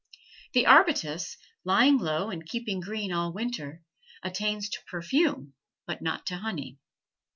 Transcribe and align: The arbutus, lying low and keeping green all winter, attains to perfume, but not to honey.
The 0.53 0.65
arbutus, 0.65 1.37
lying 1.63 1.99
low 1.99 2.31
and 2.31 2.43
keeping 2.43 2.79
green 2.79 3.11
all 3.13 3.31
winter, 3.31 3.83
attains 4.23 4.67
to 4.69 4.83
perfume, 4.89 5.53
but 5.85 6.01
not 6.01 6.25
to 6.25 6.37
honey. 6.37 6.79